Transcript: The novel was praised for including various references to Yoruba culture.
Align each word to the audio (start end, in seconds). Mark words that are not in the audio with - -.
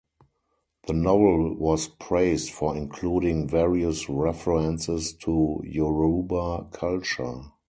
The 0.87 0.93
novel 0.93 1.53
was 1.57 1.87
praised 1.87 2.49
for 2.49 2.75
including 2.75 3.47
various 3.47 4.09
references 4.09 5.13
to 5.17 5.61
Yoruba 5.63 6.69
culture. 6.71 7.41